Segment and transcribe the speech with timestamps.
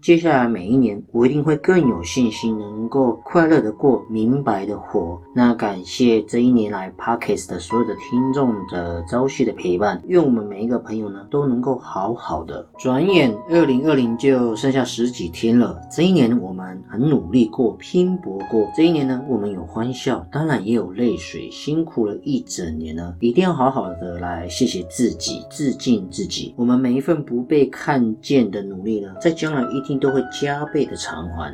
[0.00, 5.20] 接下来每一年，我一定会更有信心，能够快乐的过，明白的活。
[5.34, 12.64] 那感谢这一年来 Parkes 的所有的听众的朝夕的陪伴，愿我们每一个朋友呢都能够好好的。
[12.78, 18.70] 转眼二零二零就剩下十几天了，这一年我们很努力过，拼搏过。
[18.76, 26.54] 这一年呢，我们有欢笑，当然也有泪水，辛苦了一整年呢，一定要好好的来谢谢自己，致敬自己。
[26.56, 29.87] 我们每一份不被看见的努力呢，在将来一。
[29.88, 31.50] 定都会加倍的偿还。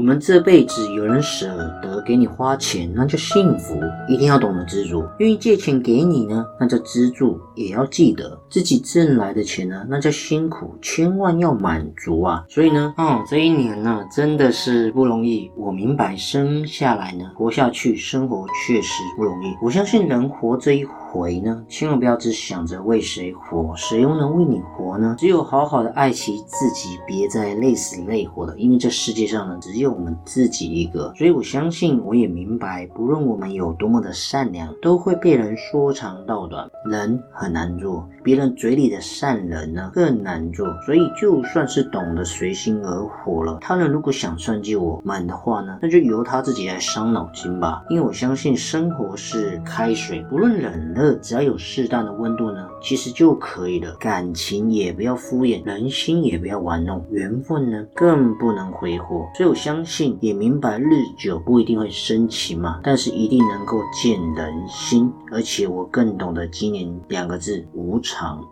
[0.00, 1.46] 我们这辈子有人舍
[1.82, 3.78] 得给你花钱，那叫幸福。
[4.08, 5.04] 一定要懂得知足。
[5.18, 7.38] 愿意借钱给你呢，那叫资助。
[7.54, 12.42] 也要记得自己挣来的钱呢，那叫辛苦，千万要满足啊。
[12.48, 15.50] 所以呢，嗯，这一年呢，真的是不容易。
[15.54, 19.54] 我明白，生下来呢，活下去，生活确实不容易。
[19.62, 20.86] 我相信人活这一。
[21.12, 25.16] 回呢，千万不要只想着为谁活，谁又能为你活呢？
[25.18, 28.56] 只有好好的爱惜自己，别再累死累活了。
[28.56, 31.12] 因为这世界上呢，只有我们自己一个。
[31.16, 36.68] 所以我相信，我也明白，不论我们有多么的善良，都会被人说长道短。
[36.88, 40.66] 人很难做，别人嘴里的善人呢更难做。
[40.86, 47.84] 所以就算是懂得随心而活了，他人如果想算计我们的话呢，那就由他自己来伤脑筋吧。
[47.90, 51.14] 因为我相信，生活是开水，不论冷热。
[51.20, 53.94] 只要有适当的温度呢，其实就可以了。
[54.00, 59.28] 感情也不要敷衍，人心也不要玩弄，缘分呢更不能挥霍。
[59.36, 65.12] 所以我相相信，也明白日久不一定会生情嘛，但是一定能够见人心。
[65.30, 68.44] 而且我更懂得今年两个字：无常。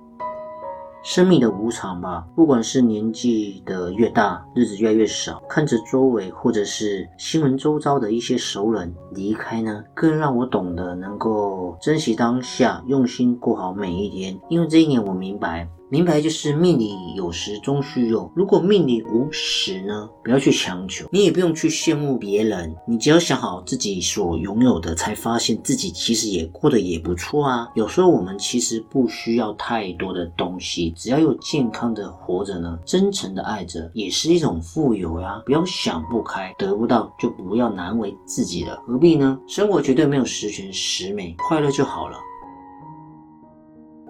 [1.03, 14.39] 生命的无常吧，不管是年纪的越大，日子越来越少，看着周围或者是新闻周遭的一些熟人离开呢，更让我懂得能够珍惜当下，用心过好每一天。
[14.49, 15.69] 因为这一年，我明白。
[15.91, 20.09] 明白就是命里有时终须有，如果命里无时呢？
[20.23, 27.69] 不要去强求，你也不用去羡慕别人，你只要想好自己所拥有的，才发现自己其实也过得也不错啊。
[27.75, 35.43] 有时候我们其实不需要太多的东西，只要有健康的活着呢，真诚的爱着，也是一种富有呀。
[35.47, 39.39] 不要想不开，得不到就不要难为自己了，何必呢？
[39.47, 42.19] 生活绝对没有十全十美，快乐就好了。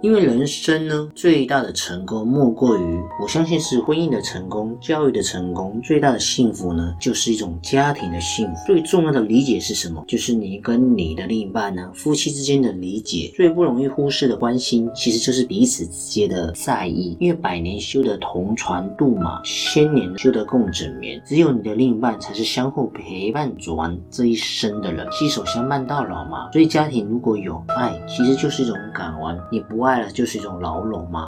[0.00, 5.80] 因为人生呢，最大的成功莫过于，我相信是婚姻的成功、教育的成功。
[5.82, 8.54] 最大的幸福呢，就是一种家庭的幸福。
[8.64, 10.04] 最重要的理解是什么？
[10.06, 13.32] 就是你跟你的另一半呢，夫妻之间的理解。
[13.34, 17.16] 最不容易忽视的关心，其实就是彼此之间的在意。
[17.18, 21.20] 因为百年修得同船渡嘛，千年修得共枕眠。
[21.26, 26.52] 只有你的另一半才是相互陪伴走完这一生的人，携手相伴到老嘛。
[26.52, 29.36] 所以家庭如果有爱，其实就是一种港湾。
[29.50, 29.87] 你不爱。
[29.88, 31.26] 爱了就是一种牢笼嘛？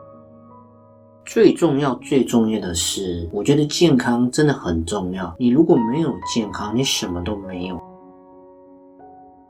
[1.24, 5.34] 最重要、最重要的是，我觉得健康真的很重要。
[5.38, 7.80] 你如果没有健康，你什么都没有。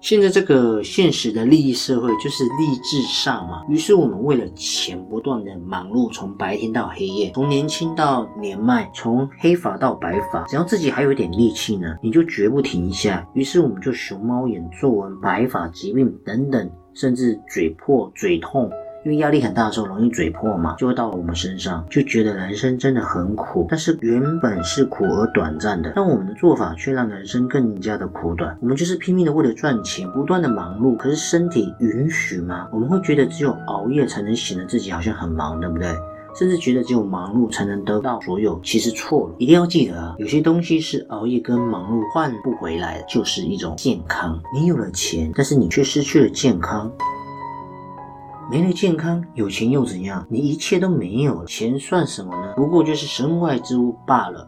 [0.03, 13.27] 现在这个现实的利益社会就是利至上嘛，于是我们为了钱不断的忙碌，从白天到黑夜，从年轻到年迈，从黑发到白发，只要自己还有一点力气呢，你就绝不停下。
[13.35, 18.71] 于是我们就熊猫眼、皱纹、白发、疾病等等，甚至嘴破、嘴痛。
[19.03, 23.67] 因为压力很大的时候，容易嘴破嘛，就会到我们身上，就觉得人生真的很苦。
[23.71, 28.57] 但是原本是苦而短暂的，但我们的做法却让人生更加的苦短。
[28.61, 32.69] 我们就是拼命的为了赚钱，不断的忙碌，可是身体允许吗？
[32.71, 35.89] 我们会觉得只有熬夜才能显得自己好像很忙，对不对？
[36.33, 39.35] 甚至觉得只有忙碌才能得到所有，其实错了。
[39.39, 44.41] 一定要记得啊，有些东西是熬夜跟忙碌换不回来的，就是一种健康。
[44.55, 46.93] 你有了钱，但是你却失去了健康。
[48.51, 50.27] 没了健康，有钱又怎样？
[50.29, 52.55] 你一切都没有了，钱算什么呢？
[52.57, 54.45] 不过就是身外之物罢了。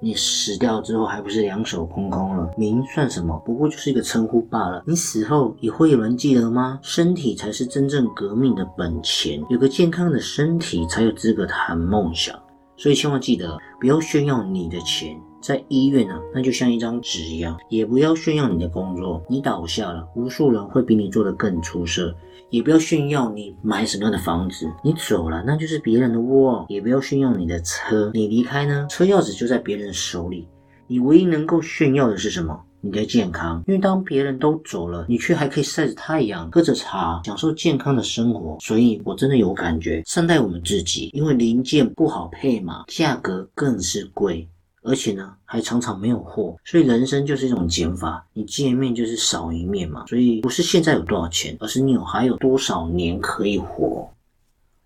[0.00, 2.50] 你死掉之后，还不是两手空空了？
[2.56, 3.40] 名算什么？
[3.46, 4.82] 不过就是一个称呼罢了。
[4.84, 6.80] 你死后也会有人记得吗？
[6.82, 12.36] 身体才是真正革命的本钱，有个健康的身体，才有资格谈梦想。
[12.76, 15.16] 所以千万记得，不要炫耀你的钱。
[15.40, 19.22] 在医院呢，那就像一张纸一样，也不要炫耀你的工作。
[19.28, 22.14] 你倒下了，无数人会比你做得更出色。
[22.50, 26.64] 也不要炫耀你买什么样的房子，你走了那就是别人的窝。
[26.68, 30.48] 也不要炫耀你的车，你离开呢，车钥匙就在别人手里。
[30.86, 32.58] 你唯一能够炫耀的是什么？
[32.80, 33.62] 你的健康。
[33.66, 38.56] 因为当别人都走了，你却还可以晒着太阳，喝着茶，享受健康的生活。
[38.60, 44.48] 所以我真的有感觉，善待我们自己，因为零件不好配嘛，价格更是贵。
[44.88, 50.06] 而且呢，还常常没有货，所以人生就是一种减法，你见面就是少一面嘛。
[50.06, 54.10] 所以不是现在有多少钱，而是你有还有多少年可以活。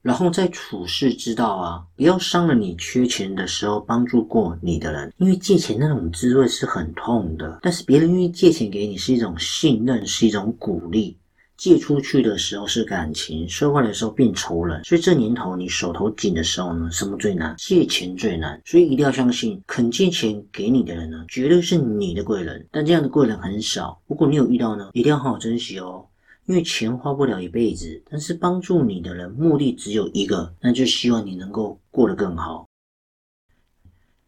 [0.03, 7.61] 然后在处事之道啊，不要伤了你缺钱的时候帮助过你的人，因为借钱那种滋味是很痛的。
[7.63, 11.17] 但是别人愿意借钱给你，是一种信任，是一种鼓励。
[11.63, 14.83] 借出去的时候是感情，收回来的时候变仇人。
[14.83, 17.55] 所以这年头你手头紧的时候呢，什么最难？
[17.57, 18.61] 借钱最难。
[18.65, 22.67] 所以一定要相信，肯借钱给你的人呢，绝对是你的贵人。
[22.73, 23.97] 但这样的贵人很少。
[24.09, 26.05] 如果你有遇到呢，一定要好好珍惜哦。
[26.47, 32.67] 因为钱花不了一辈子，但是帮助你的人目的只有一个，那就希望你能够过得更好。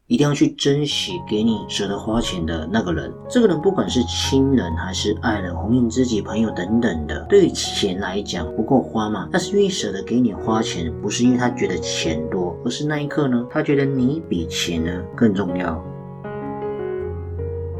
[0.07, 3.13] 一定要去珍惜给你舍得花钱的那个人。
[3.29, 15.83] 这个人不管是亲人还是爱人、红颜知己、朋友等等的，对于钱来讲不够花嘛，但是愿意舍得给你花钱，不是因为他觉得钱多，而是那一刻呢，他觉得你比钱呢更重要。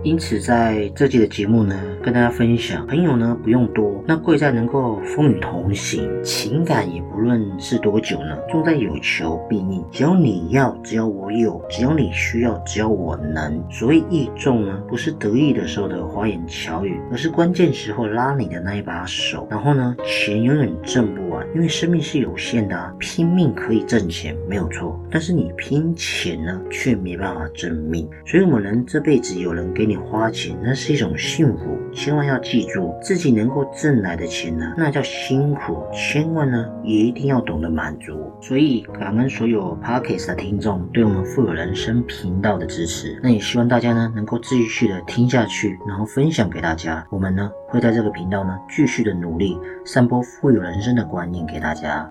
[0.05, 9.83] 因此，在这期的节目呢，跟大家分享，朋友呢不用多，那贵在能够风雨同行，情感也不论是多久呢，重在有求必应。
[9.91, 13.65] 只要你要，只要我有，只要你需要，只要我能。
[13.71, 19.49] 所谓义重呢，不是得意的时候的花言巧语，而是关键时候拉你的那一把手。
[19.51, 28.09] 然后呢，钱永远挣不完因为生命是有限的，啊，拼命可以挣钱没有错，但是你拼钱呢，却没办法挣命。
[28.25, 29.99] 所以，我们人这辈子有人给你。
[30.05, 38.33] 花钱那是一种幸福，千万要记住，自己能够挣来的钱呢，那叫辛苦，千万呢也一定要懂得满足。
[38.41, 47.07] 所以感恩所有 Parkes 的听众对我们富有人生频道的支持，那也希望大家呢能够继续的听下去，然后分享给大家。
[47.11, 52.11] 我们呢会在这个频道呢继续的努力，散播富有人生的观念给大家。